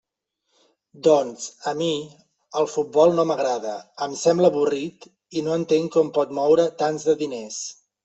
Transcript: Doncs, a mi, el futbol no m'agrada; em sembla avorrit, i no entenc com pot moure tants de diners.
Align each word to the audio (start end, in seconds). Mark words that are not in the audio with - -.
Doncs, 1.07 1.43
a 1.71 1.73
mi, 1.81 1.89
el 2.63 2.71
futbol 2.77 3.15
no 3.19 3.27
m'agrada; 3.33 3.75
em 4.09 4.19
sembla 4.25 4.53
avorrit, 4.55 5.09
i 5.43 5.47
no 5.51 5.59
entenc 5.63 5.97
com 5.99 6.15
pot 6.21 6.37
moure 6.43 6.71
tants 6.85 7.11
de 7.13 7.21
diners. 7.25 7.65